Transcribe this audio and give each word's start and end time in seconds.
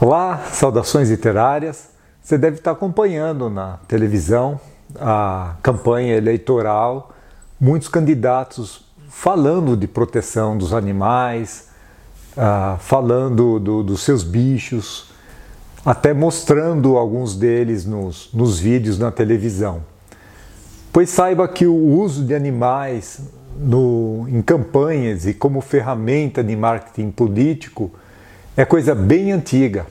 Olá, 0.00 0.44
saudações 0.52 1.10
literárias. 1.10 1.88
Você 2.22 2.38
deve 2.38 2.58
estar 2.58 2.70
acompanhando 2.70 3.50
na 3.50 3.78
televisão 3.88 4.60
a 4.94 5.56
campanha 5.60 6.14
eleitoral, 6.14 7.10
muitos 7.60 7.88
candidatos 7.88 8.84
falando 9.08 9.76
de 9.76 9.88
proteção 9.88 10.56
dos 10.56 10.72
animais, 10.72 11.70
uh, 12.36 12.78
falando 12.78 13.58
do, 13.58 13.82
dos 13.82 14.02
seus 14.02 14.22
bichos, 14.22 15.10
até 15.84 16.14
mostrando 16.14 16.96
alguns 16.96 17.34
deles 17.34 17.84
nos, 17.84 18.30
nos 18.32 18.60
vídeos 18.60 19.00
na 19.00 19.10
televisão. 19.10 19.82
Pois 20.92 21.10
saiba 21.10 21.48
que 21.48 21.66
o 21.66 21.74
uso 21.74 22.24
de 22.24 22.36
animais 22.36 23.20
no, 23.58 24.26
em 24.28 24.42
campanhas 24.42 25.26
e 25.26 25.34
como 25.34 25.60
ferramenta 25.60 26.44
de 26.44 26.54
marketing 26.54 27.10
político 27.10 27.90
é 28.58 28.64
coisa 28.64 28.92
bem 28.92 29.30
antiga. 29.30 29.86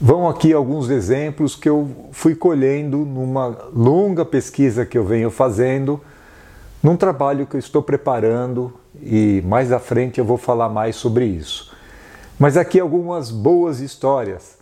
Vão 0.00 0.28
aqui 0.28 0.52
alguns 0.52 0.90
exemplos 0.90 1.54
que 1.54 1.68
eu 1.68 2.08
fui 2.10 2.34
colhendo 2.34 2.96
numa 2.96 3.56
longa 3.72 4.24
pesquisa 4.24 4.84
que 4.84 4.98
eu 4.98 5.04
venho 5.04 5.30
fazendo, 5.30 6.00
num 6.82 6.96
trabalho 6.96 7.46
que 7.46 7.54
eu 7.54 7.60
estou 7.60 7.80
preparando 7.80 8.72
e 9.00 9.40
mais 9.46 9.70
à 9.70 9.78
frente 9.78 10.18
eu 10.18 10.24
vou 10.24 10.36
falar 10.36 10.68
mais 10.68 10.96
sobre 10.96 11.24
isso. 11.24 11.72
Mas 12.36 12.56
aqui 12.56 12.80
algumas 12.80 13.30
boas 13.30 13.78
histórias. 13.78 14.58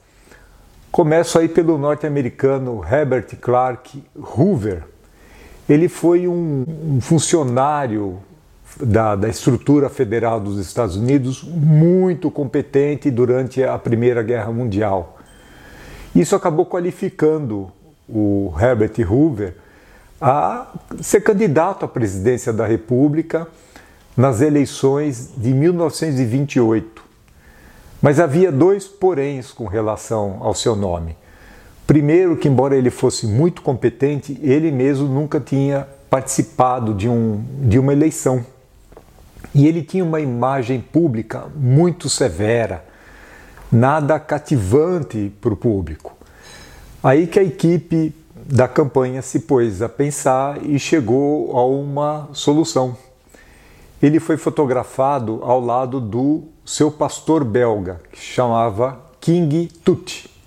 Começo 0.93 1.39
aí 1.39 1.49
pelo 1.49 1.79
norte-americano 1.79 2.85
Herbert 2.85 3.35
Clark 3.41 4.05
Hoover. 4.15 4.85
Ele 5.67 5.89
foi 5.89 6.29
um, 6.29 6.67
um 6.69 7.01
funcionário 7.01 8.21
da, 8.79 9.17
da 9.17 9.29
estrutura 9.29 9.89
federal 9.89 10.41
dos 10.41 10.59
Estados 10.59 10.97
Unidos 10.97 11.43
muito 11.43 12.31
competente 12.31 13.11
durante 13.11 13.63
a 13.63 13.79
Primeira 13.79 14.23
Guerra 14.23 14.53
Mundial. 14.53 15.19
Isso 16.15 16.35
acabou 16.35 16.67
qualificando 16.67 17.71
o 18.09 18.53
Herbert 18.61 18.93
Hoover 19.09 19.55
a 20.21 20.73
ser 21.01 21.21
candidato 21.23 21.85
à 21.85 21.89
presidência 21.89 22.53
da 22.53 22.67
República 22.67 23.47
nas 24.17 24.41
eleições 24.41 25.31
de 25.37 25.55
1928. 25.55 27.03
Mas 28.03 28.19
havia 28.19 28.51
dois 28.51 28.87
poréns 28.87 29.53
com 29.53 29.67
relação 29.67 30.39
ao 30.41 30.55
seu 30.55 30.75
nome. 30.75 31.17
Primeiro, 31.87 32.37
que 32.37 32.49
embora 32.49 32.77
ele 32.77 32.91
fosse 32.91 33.27
muito 33.27 33.63
competente, 33.63 34.39
ele 34.43 34.71
mesmo 34.71 35.09
nunca 35.09 35.41
tinha 35.41 35.87
participado 36.09 36.95
de, 36.95 37.09
um, 37.09 37.45
de 37.63 37.79
uma 37.79 37.93
eleição. 37.93 38.45
E 39.55 39.67
ele 39.67 39.83
tinha 39.83 40.05
uma 40.05 40.21
imagem 40.21 40.81
pública 40.81 41.47
muito 41.55 42.09
severa, 42.09 42.85
nada 43.71 44.19
cativante 44.19 45.33
para 45.41 45.53
o 45.53 45.57
público. 45.57 46.17
Aí 47.03 47.27
que 47.27 47.39
a 47.39 47.43
equipe 47.43 48.15
da 48.35 48.67
campanha 48.67 49.23
se 49.23 49.41
pôs 49.41 49.81
a 49.83 49.89
pensar 49.89 50.63
e 50.65 50.79
chegou 50.79 51.57
a 51.57 51.65
uma 51.65 52.29
solução. 52.33 52.97
Ele 54.03 54.19
foi 54.19 54.37
fotografado 54.37 55.41
ao 55.43 55.61
lado 55.61 56.01
do 56.01 56.45
seu 56.65 56.91
pastor 56.91 57.45
belga, 57.45 58.01
que 58.11 58.19
chamava 58.19 59.01
King 59.21 59.69
Tut. 59.85 60.40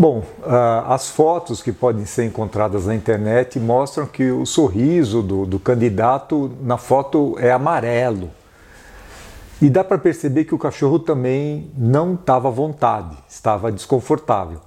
Bom, 0.00 0.22
ah, 0.44 0.94
as 0.94 1.10
fotos 1.10 1.60
que 1.60 1.70
podem 1.70 2.06
ser 2.06 2.24
encontradas 2.24 2.86
na 2.86 2.94
internet 2.94 3.60
mostram 3.60 4.06
que 4.06 4.30
o 4.30 4.46
sorriso 4.46 5.20
do, 5.20 5.44
do 5.44 5.60
candidato 5.60 6.50
na 6.62 6.78
foto 6.78 7.36
é 7.38 7.52
amarelo. 7.52 8.30
E 9.60 9.68
dá 9.68 9.84
para 9.84 9.98
perceber 9.98 10.44
que 10.44 10.54
o 10.54 10.58
cachorro 10.58 10.98
também 10.98 11.70
não 11.76 12.14
estava 12.14 12.48
à 12.48 12.50
vontade, 12.50 13.14
estava 13.28 13.70
desconfortável. 13.70 14.60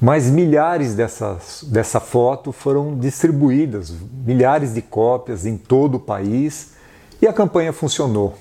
Mas 0.00 0.30
milhares 0.30 0.94
dessas, 0.94 1.64
dessa 1.64 1.98
foto 1.98 2.52
foram 2.52 2.96
distribuídas, 2.96 3.92
milhares 4.24 4.74
de 4.74 4.80
cópias 4.80 5.44
em 5.44 5.56
todo 5.58 5.96
o 5.96 6.00
país 6.00 6.74
e 7.20 7.26
a 7.26 7.32
campanha 7.32 7.72
funcionou. 7.72 8.34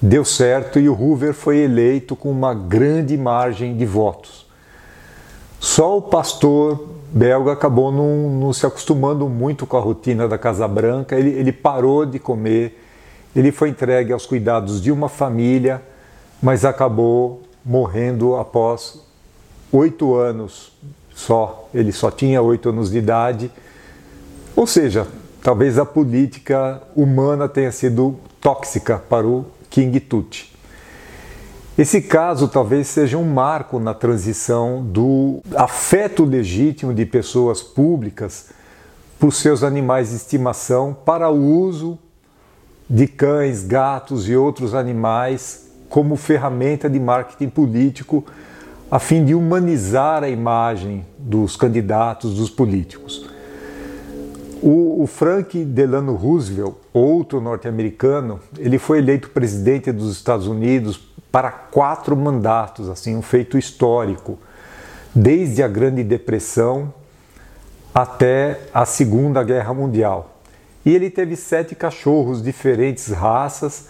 Deu 0.00 0.24
certo 0.24 0.78
e 0.78 0.88
o 0.88 0.98
Hoover 0.98 1.34
foi 1.34 1.58
eleito 1.58 2.16
com 2.16 2.30
uma 2.30 2.54
grande 2.54 3.18
margem 3.18 3.76
de 3.76 3.84
votos. 3.84 4.48
Só 5.60 5.98
o 5.98 6.02
pastor 6.02 6.88
belga 7.12 7.52
acabou 7.52 7.92
não, 7.92 8.30
não, 8.30 8.52
se 8.52 8.64
acostumando 8.64 9.28
muito 9.28 9.66
com 9.66 9.76
a 9.76 9.80
rotina 9.80 10.26
da 10.26 10.38
Casa 10.38 10.66
Branca, 10.66 11.18
ele, 11.18 11.30
ele 11.30 11.52
parou 11.52 12.06
de 12.06 12.18
comer, 12.18 12.82
ele 13.36 13.52
foi 13.52 13.68
entregue 13.68 14.10
aos 14.10 14.24
cuidados 14.24 14.80
de 14.80 14.90
uma 14.90 15.08
família, 15.08 15.82
mas 16.42 16.64
acabou 16.64 17.42
morrendo 17.62 18.36
após 18.36 18.98
oito 19.70 20.14
anos 20.14 20.72
só. 21.14 21.68
Ele 21.74 21.92
só 21.92 22.10
tinha 22.10 22.40
oito 22.40 22.70
anos 22.70 22.90
de 22.90 22.96
idade. 22.96 23.50
Ou 24.56 24.66
seja, 24.66 25.06
talvez 25.42 25.78
a 25.78 25.84
política 25.84 26.82
humana 26.96 27.46
tenha 27.48 27.70
sido 27.70 28.16
tóxica 28.40 28.98
para 28.98 29.26
o 29.26 29.44
King 29.68 30.00
Tut. 30.00 30.49
Esse 31.80 32.02
caso 32.02 32.46
talvez 32.46 32.88
seja 32.88 33.16
um 33.16 33.24
marco 33.24 33.80
na 33.80 33.94
transição 33.94 34.84
do 34.84 35.40
afeto 35.56 36.24
legítimo 36.24 36.92
de 36.92 37.06
pessoas 37.06 37.62
públicas 37.62 38.50
por 39.18 39.32
seus 39.32 39.62
animais 39.62 40.10
de 40.10 40.16
estimação 40.16 40.94
para 41.06 41.30
o 41.30 41.42
uso 41.42 41.98
de 42.86 43.06
cães, 43.06 43.64
gatos 43.64 44.28
e 44.28 44.36
outros 44.36 44.74
animais 44.74 45.70
como 45.88 46.16
ferramenta 46.16 46.86
de 46.90 47.00
marketing 47.00 47.48
político 47.48 48.26
a 48.90 48.98
fim 48.98 49.24
de 49.24 49.34
humanizar 49.34 50.22
a 50.22 50.28
imagem 50.28 51.06
dos 51.18 51.56
candidatos, 51.56 52.34
dos 52.34 52.50
políticos. 52.50 53.26
O, 54.62 55.02
o 55.02 55.06
Frank 55.06 55.64
Delano 55.64 56.14
Roosevelt, 56.14 56.74
outro 56.92 57.40
norte-americano, 57.40 58.38
ele 58.58 58.78
foi 58.78 58.98
eleito 58.98 59.30
presidente 59.30 59.90
dos 59.90 60.12
Estados 60.12 60.46
Unidos 60.46 60.98
para 61.30 61.50
quatro 61.50 62.16
mandatos, 62.16 62.88
assim, 62.88 63.16
um 63.16 63.22
feito 63.22 63.56
histórico, 63.56 64.38
desde 65.14 65.62
a 65.62 65.68
Grande 65.68 66.02
Depressão 66.02 66.92
até 67.94 68.60
a 68.72 68.84
Segunda 68.84 69.42
Guerra 69.42 69.74
Mundial. 69.74 70.38
E 70.84 70.94
ele 70.94 71.10
teve 71.10 71.36
sete 71.36 71.74
cachorros, 71.74 72.42
diferentes 72.42 73.08
raças, 73.08 73.88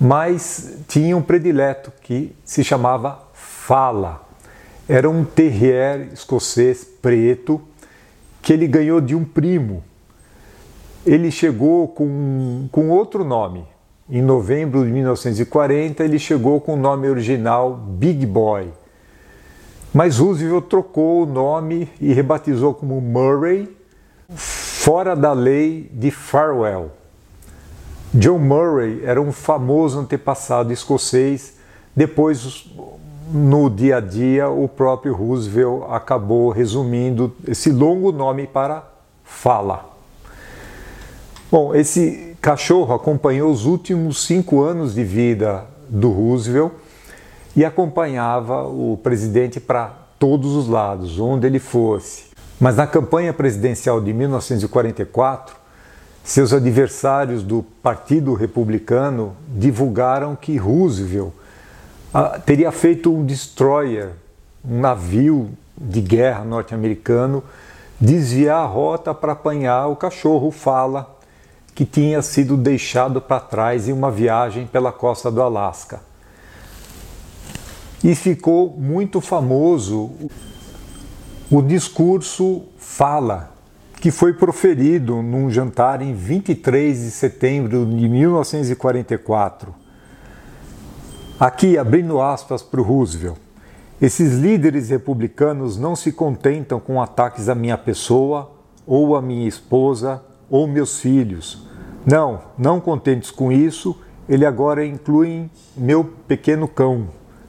mas 0.00 0.74
tinha 0.88 1.16
um 1.16 1.22
predileto 1.22 1.92
que 2.02 2.34
se 2.44 2.64
chamava 2.64 3.20
Fala. 3.32 4.26
Era 4.88 5.10
um 5.10 5.24
terrier 5.24 6.08
escocês 6.12 6.84
preto 6.84 7.60
que 8.40 8.52
ele 8.52 8.66
ganhou 8.66 9.00
de 9.00 9.14
um 9.14 9.24
primo. 9.24 9.82
Ele 11.04 11.30
chegou 11.30 11.88
com, 11.88 12.68
com 12.70 12.90
outro 12.90 13.24
nome, 13.24 13.66
em 14.08 14.22
novembro 14.22 14.84
de 14.84 14.90
1940, 14.92 16.04
ele 16.04 16.18
chegou 16.18 16.60
com 16.60 16.74
o 16.74 16.76
nome 16.76 17.08
original 17.08 17.74
Big 17.74 18.24
Boy. 18.24 18.68
Mas 19.92 20.18
Roosevelt 20.18 20.66
trocou 20.66 21.22
o 21.22 21.26
nome 21.26 21.90
e 22.00 22.12
rebatizou 22.12 22.72
como 22.74 23.00
Murray, 23.00 23.74
fora 24.28 25.16
da 25.16 25.32
lei 25.32 25.90
de 25.92 26.10
Farwell. 26.10 26.90
John 28.14 28.38
Murray 28.38 29.02
era 29.04 29.20
um 29.20 29.32
famoso 29.32 29.98
antepassado 29.98 30.72
escocês. 30.72 31.56
Depois, 31.94 32.70
no 33.32 33.68
dia 33.68 33.96
a 33.96 34.00
dia, 34.00 34.48
o 34.48 34.68
próprio 34.68 35.14
Roosevelt 35.14 35.84
acabou 35.90 36.50
resumindo 36.50 37.34
esse 37.46 37.70
longo 37.70 38.12
nome 38.12 38.46
para 38.46 38.84
Fala. 39.24 39.95
Bom, 41.48 41.72
esse 41.72 42.36
cachorro 42.40 42.92
acompanhou 42.92 43.52
os 43.52 43.66
últimos 43.66 44.24
cinco 44.26 44.62
anos 44.62 44.94
de 44.94 45.04
vida 45.04 45.64
do 45.88 46.10
Roosevelt 46.10 46.72
e 47.54 47.64
acompanhava 47.64 48.64
o 48.64 48.98
presidente 49.00 49.60
para 49.60 49.94
todos 50.18 50.56
os 50.56 50.66
lados, 50.66 51.20
onde 51.20 51.46
ele 51.46 51.60
fosse. 51.60 52.24
Mas 52.60 52.76
na 52.76 52.86
campanha 52.86 53.32
presidencial 53.32 54.00
de 54.00 54.12
1944, 54.12 55.54
seus 56.24 56.52
adversários 56.52 57.44
do 57.44 57.62
Partido 57.80 58.34
Republicano 58.34 59.36
divulgaram 59.48 60.34
que 60.34 60.56
Roosevelt 60.56 61.30
ah, 62.12 62.40
teria 62.44 62.72
feito 62.72 63.14
um 63.14 63.24
destroyer, 63.24 64.10
um 64.68 64.80
navio 64.80 65.50
de 65.78 66.00
guerra 66.00 66.44
norte-americano, 66.44 67.44
desviar 68.00 68.64
a 68.64 68.66
rota 68.66 69.14
para 69.14 69.32
apanhar 69.32 69.86
o 69.86 69.94
cachorro 69.94 70.50
Fala 70.50 71.15
que 71.76 71.84
tinha 71.84 72.22
sido 72.22 72.56
deixado 72.56 73.20
para 73.20 73.38
trás 73.38 73.86
em 73.86 73.92
uma 73.92 74.10
viagem 74.10 74.66
pela 74.66 74.90
costa 74.90 75.30
do 75.30 75.42
Alasca. 75.42 76.00
E 78.02 78.14
ficou 78.14 78.74
muito 78.78 79.20
famoso 79.20 80.10
o 81.50 81.60
discurso 81.60 82.62
Fala, 82.78 83.52
que 84.00 84.10
foi 84.10 84.32
proferido 84.32 85.20
num 85.20 85.50
jantar 85.50 86.00
em 86.00 86.14
23 86.14 86.98
de 86.98 87.10
setembro 87.10 87.84
de 87.84 88.08
1944. 88.08 89.74
Aqui, 91.38 91.76
abrindo 91.76 92.22
aspas 92.22 92.62
para 92.62 92.80
o 92.80 92.84
Roosevelt, 92.84 93.36
esses 94.00 94.32
líderes 94.38 94.88
republicanos 94.88 95.76
não 95.76 95.94
se 95.94 96.10
contentam 96.10 96.80
com 96.80 97.02
ataques 97.02 97.50
à 97.50 97.54
minha 97.54 97.76
pessoa, 97.76 98.50
ou 98.86 99.14
à 99.14 99.20
minha 99.20 99.46
esposa, 99.46 100.22
ou 100.50 100.66
meus 100.66 101.00
filhos. 101.00 101.66
Não, 102.04 102.40
não 102.56 102.80
contentes 102.80 103.30
com 103.30 103.50
isso, 103.50 103.98
ele 104.28 104.46
agora 104.46 104.84
inclui 104.84 105.50
meu 105.76 106.04
pequeno 106.04 106.68
cão. 106.68 107.08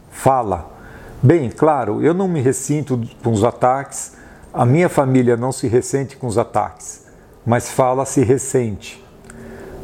Fala. 0.10 0.76
Bem, 1.22 1.50
claro, 1.50 2.04
eu 2.04 2.14
não 2.14 2.28
me 2.28 2.42
ressinto 2.42 3.00
com 3.24 3.32
os 3.32 3.44
ataques, 3.44 4.16
a 4.54 4.66
minha 4.66 4.90
família 4.90 5.36
não 5.36 5.52
se 5.52 5.68
ressente 5.68 6.16
com 6.16 6.28
os 6.28 6.38
ataques, 6.38 7.06
mas 7.46 7.70
fala 7.70 8.06
se 8.06 8.24
ressente. 8.24 9.04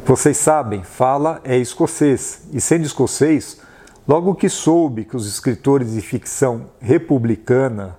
Vocês 0.06 0.36
sabem, 0.36 0.82
fala 0.82 1.40
é 1.44 1.56
escocês, 1.56 2.42
e 2.52 2.60
sendo 2.60 2.84
escocês, 2.84 3.60
Logo 4.06 4.34
que 4.34 4.50
soube 4.50 5.06
que 5.06 5.16
os 5.16 5.26
escritores 5.26 5.94
de 5.94 6.02
ficção 6.02 6.66
republicana 6.78 7.96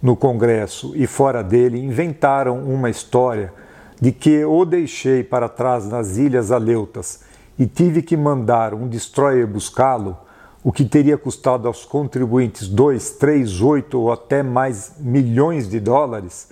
no 0.00 0.14
Congresso 0.14 0.92
e 0.94 1.08
fora 1.08 1.42
dele 1.42 1.84
inventaram 1.84 2.62
uma 2.62 2.88
história 2.88 3.52
de 4.00 4.12
que 4.12 4.44
o 4.44 4.64
deixei 4.64 5.22
para 5.22 5.48
trás 5.48 5.86
nas 5.86 6.16
Ilhas 6.16 6.50
Aleutas 6.50 7.20
e 7.58 7.66
tive 7.66 8.00
que 8.00 8.16
mandar 8.16 8.72
um 8.72 8.88
destroyer 8.88 9.46
buscá-lo, 9.46 10.16
o 10.64 10.72
que 10.72 10.84
teria 10.84 11.18
custado 11.18 11.68
aos 11.68 11.84
contribuintes 11.84 12.68
2, 12.68 13.10
3, 13.12 13.60
8 13.60 13.98
ou 13.98 14.12
até 14.12 14.42
mais 14.42 14.92
milhões 14.98 15.68
de 15.68 15.78
dólares, 15.78 16.48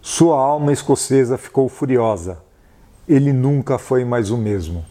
sua 0.00 0.38
alma 0.38 0.72
escocesa 0.72 1.36
ficou 1.36 1.68
furiosa. 1.68 2.38
Ele 3.08 3.32
nunca 3.32 3.78
foi 3.78 4.04
mais 4.04 4.30
o 4.30 4.36
mesmo. 4.36 4.84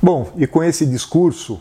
Bom, 0.00 0.30
e 0.36 0.46
com 0.46 0.62
esse 0.62 0.86
discurso, 0.86 1.60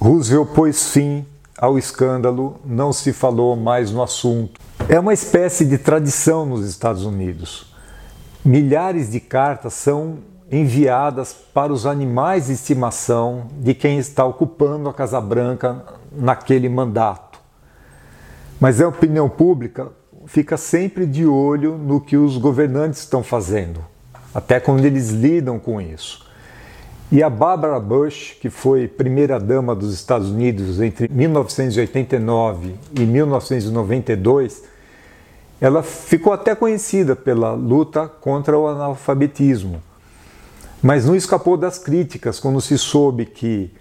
Roosevelt 0.00 0.48
pôs 0.54 0.90
fim 0.90 1.26
ao 1.56 1.78
escândalo, 1.78 2.60
não 2.64 2.92
se 2.92 3.12
falou 3.12 3.54
mais 3.54 3.92
no 3.92 4.02
assunto. 4.02 4.60
É 4.88 4.98
uma 4.98 5.12
espécie 5.12 5.64
de 5.64 5.78
tradição 5.78 6.44
nos 6.44 6.66
Estados 6.66 7.04
Unidos. 7.04 7.71
Milhares 8.44 9.12
de 9.12 9.20
cartas 9.20 9.72
são 9.74 10.18
enviadas 10.50 11.32
para 11.32 11.72
os 11.72 11.86
animais 11.86 12.46
de 12.46 12.54
estimação 12.54 13.46
de 13.60 13.72
quem 13.72 13.98
está 13.98 14.24
ocupando 14.24 14.88
a 14.88 14.92
Casa 14.92 15.20
Branca 15.20 15.84
naquele 16.10 16.68
mandato. 16.68 17.38
Mas 18.58 18.80
a 18.80 18.88
opinião 18.88 19.28
pública 19.28 19.92
fica 20.26 20.56
sempre 20.56 21.06
de 21.06 21.24
olho 21.24 21.78
no 21.78 22.00
que 22.00 22.16
os 22.16 22.36
governantes 22.36 23.00
estão 23.00 23.22
fazendo, 23.22 23.80
até 24.34 24.58
quando 24.58 24.84
eles 24.84 25.10
lidam 25.10 25.60
com 25.60 25.80
isso. 25.80 26.26
E 27.12 27.22
a 27.22 27.30
Barbara 27.30 27.78
Bush, 27.78 28.36
que 28.40 28.50
foi 28.50 28.88
primeira-dama 28.88 29.72
dos 29.72 29.94
Estados 29.94 30.30
Unidos 30.30 30.80
entre 30.80 31.08
1989 31.08 32.74
e 32.98 33.00
1992, 33.02 34.64
ela 35.62 35.80
ficou 35.80 36.32
até 36.32 36.56
conhecida 36.56 37.14
pela 37.14 37.52
luta 37.52 38.08
contra 38.08 38.58
o 38.58 38.66
analfabetismo. 38.66 39.80
Mas 40.82 41.06
não 41.06 41.14
escapou 41.14 41.56
das 41.56 41.78
críticas 41.78 42.40
quando 42.40 42.60
se 42.60 42.76
soube 42.76 43.26
que 43.26 43.72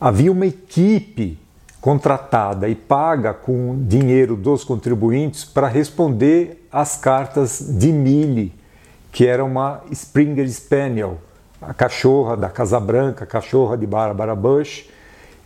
havia 0.00 0.32
uma 0.32 0.46
equipe 0.46 1.38
contratada 1.82 2.66
e 2.66 2.74
paga 2.74 3.34
com 3.34 3.84
dinheiro 3.86 4.36
dos 4.36 4.64
contribuintes 4.64 5.44
para 5.44 5.68
responder 5.68 6.66
às 6.72 6.96
cartas 6.96 7.58
de 7.60 7.92
Millie, 7.92 8.54
que 9.12 9.26
era 9.26 9.44
uma 9.44 9.82
Springer 9.90 10.50
Spaniel 10.50 11.18
a 11.60 11.74
cachorra 11.74 12.38
da 12.38 12.48
Casa 12.48 12.80
Branca, 12.80 13.24
a 13.24 13.26
cachorra 13.26 13.76
de 13.76 13.86
Barbara 13.86 14.34
Bush. 14.34 14.88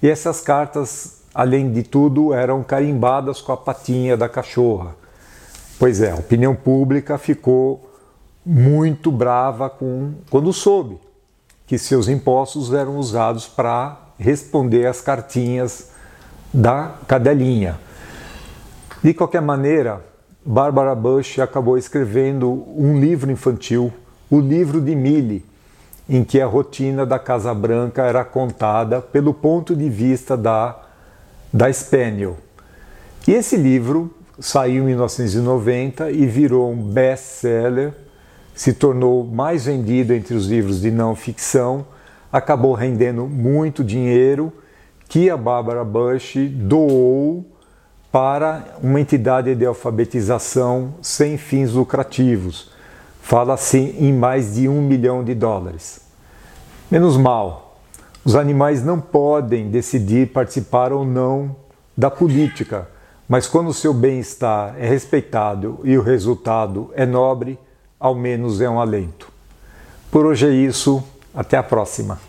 E 0.01 0.09
essas 0.09 0.41
cartas, 0.41 1.23
além 1.35 1.73
de 1.73 1.83
tudo, 1.83 2.33
eram 2.33 2.63
carimbadas 2.63 3.41
com 3.41 3.51
a 3.51 3.57
patinha 3.57 4.17
da 4.17 4.29
cachorra. 4.29 5.02
Pois 5.79 6.01
é, 6.01 6.11
a 6.11 6.17
opinião 6.17 6.55
pública 6.55 7.19
ficou 7.19 7.91
muito 8.45 9.11
brava 9.11 9.71
com 9.71 10.15
quando 10.31 10.53
soube 10.53 10.99
que 11.67 11.79
seus 11.79 12.09
impostos 12.09 12.73
eram 12.73 12.99
usados 12.99 13.47
para 13.47 13.99
responder 14.19 14.87
às 14.87 15.01
cartinhas 15.01 15.91
da 16.53 16.97
cadelinha. 17.07 17.79
De 19.03 19.15
qualquer 19.15 19.41
maneira, 19.41 20.05
Barbara 20.45 20.95
Bush 20.95 21.39
acabou 21.39 21.79
escrevendo 21.79 22.65
um 22.77 23.01
livro 23.01 23.31
infantil, 23.31 23.93
o 24.31 24.41
livro 24.41 24.81
de 24.81 24.95
Millie, 24.95 25.45
em 26.09 26.23
que 26.25 26.41
a 26.41 26.47
rotina 26.47 27.07
da 27.07 27.19
Casa 27.19 27.55
Branca 27.55 28.03
era 28.03 28.25
contada 28.25 29.01
pelo 29.01 29.33
ponto 29.33 29.75
de 29.75 29.89
vista 29.89 30.37
da, 30.37 30.79
da 31.53 31.73
Spaniel. 31.73 32.37
E 33.27 33.33
esse 33.33 33.57
livro 33.57 34.13
saiu 34.43 34.83
em 34.83 34.87
1990 34.89 36.11
e 36.11 36.27
virou 36.27 36.71
um 36.71 36.77
best-seller, 36.77 37.95
se 38.55 38.75
tornou 38.75 39.25
mais 39.25 39.65
vendido 39.65 40.13
entre 40.13 40.35
os 40.35 40.47
livros 40.47 40.83
de 40.83 40.91
não 40.91 41.17
ficção, 41.17 41.87
acabou 42.31 42.75
rendendo 42.75 43.27
muito 43.27 43.83
dinheiro 43.83 44.53
que 45.09 45.31
a 45.31 45.37
Barbara 45.37 45.85
Bush 45.85 46.35
doou 46.51 47.47
para 48.11 48.77
uma 48.83 49.01
entidade 49.01 49.55
de 49.55 49.65
alfabetização 49.65 50.95
sem 51.01 51.39
fins 51.39 51.73
lucrativos 51.73 52.73
Fala-se 53.23 53.79
em 53.79 54.13
mais 54.13 54.57
de 54.57 54.69
um 54.69 54.83
milhão 54.83 55.23
de 55.23 55.33
dólares. 55.33 56.01
Menos 56.91 57.17
mal, 57.17 57.79
os 58.25 58.35
animais 58.35 58.85
não 58.85 59.01
podem 59.01 59.71
decidir 59.71 60.33
participar 60.33 60.93
ou 60.93 61.05
não 61.05 61.55
da 61.97 62.11
política, 62.11 62.89
mas 63.33 63.47
quando 63.47 63.69
o 63.69 63.73
seu 63.73 63.95
bem-estar 63.95 64.75
é 64.79 64.87
respeitado 64.87 65.81
e 65.85 65.97
o 65.97 66.03
resultado 66.03 66.91
é 66.93 67.07
nobre, 67.07 67.59
ao 67.99 68.15
menos 68.15 68.61
é 68.61 68.69
um 68.69 68.79
alento. 68.79 69.33
Por 70.11 70.27
hoje 70.27 70.47
é 70.47 70.51
isso, 70.51 71.03
até 71.35 71.57
a 71.57 71.63
próxima. 71.63 72.21